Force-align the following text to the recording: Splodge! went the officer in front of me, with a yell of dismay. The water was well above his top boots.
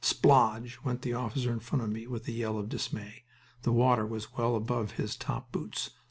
Splodge! 0.03 0.79
went 0.83 1.03
the 1.03 1.13
officer 1.13 1.53
in 1.53 1.59
front 1.59 1.83
of 1.83 1.91
me, 1.91 2.07
with 2.07 2.27
a 2.27 2.31
yell 2.31 2.57
of 2.57 2.69
dismay. 2.69 3.21
The 3.61 3.71
water 3.71 4.03
was 4.07 4.33
well 4.35 4.55
above 4.55 4.93
his 4.93 5.15
top 5.15 5.51
boots. 5.51 5.91